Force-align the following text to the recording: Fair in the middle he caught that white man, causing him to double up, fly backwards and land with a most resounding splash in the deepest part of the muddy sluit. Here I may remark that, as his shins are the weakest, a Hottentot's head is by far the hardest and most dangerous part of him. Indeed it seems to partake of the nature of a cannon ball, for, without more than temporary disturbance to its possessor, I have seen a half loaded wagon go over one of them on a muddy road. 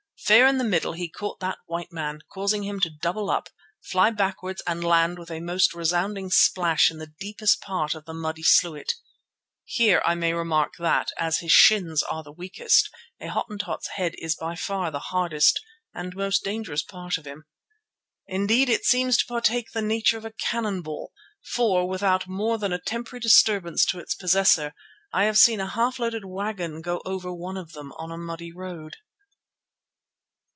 Fair 0.27 0.45
in 0.47 0.59
the 0.59 0.63
middle 0.63 0.93
he 0.93 1.09
caught 1.09 1.39
that 1.41 1.57
white 1.65 1.91
man, 1.91 2.19
causing 2.31 2.63
him 2.63 2.79
to 2.79 2.89
double 3.01 3.27
up, 3.29 3.49
fly 3.81 4.09
backwards 4.11 4.61
and 4.67 4.81
land 4.83 5.17
with 5.19 5.29
a 5.31 5.39
most 5.41 5.73
resounding 5.73 6.29
splash 6.29 6.89
in 6.91 6.99
the 6.99 7.11
deepest 7.19 7.59
part 7.59 7.95
of 7.95 8.05
the 8.05 8.13
muddy 8.13 8.43
sluit. 8.43 8.93
Here 9.65 9.99
I 10.05 10.13
may 10.15 10.31
remark 10.33 10.73
that, 10.77 11.09
as 11.17 11.39
his 11.39 11.51
shins 11.51 12.01
are 12.03 12.21
the 12.23 12.31
weakest, 12.31 12.87
a 13.19 13.27
Hottentot's 13.27 13.87
head 13.95 14.13
is 14.19 14.35
by 14.35 14.55
far 14.55 14.89
the 14.91 14.99
hardest 14.99 15.59
and 15.93 16.15
most 16.15 16.43
dangerous 16.45 16.83
part 16.83 17.17
of 17.17 17.25
him. 17.25 17.43
Indeed 18.27 18.69
it 18.69 18.85
seems 18.85 19.17
to 19.17 19.25
partake 19.25 19.69
of 19.69 19.73
the 19.73 19.81
nature 19.81 20.17
of 20.19 20.23
a 20.23 20.31
cannon 20.31 20.81
ball, 20.83 21.11
for, 21.53 21.89
without 21.89 22.27
more 22.27 22.57
than 22.59 22.79
temporary 22.85 23.19
disturbance 23.21 23.83
to 23.85 23.99
its 23.99 24.13
possessor, 24.15 24.73
I 25.11 25.23
have 25.25 25.37
seen 25.39 25.59
a 25.59 25.67
half 25.67 25.97
loaded 25.99 26.23
wagon 26.25 26.81
go 26.81 27.01
over 27.05 27.33
one 27.33 27.57
of 27.57 27.71
them 27.73 27.91
on 27.93 28.11
a 28.11 28.17
muddy 28.19 28.51
road. 28.53 28.95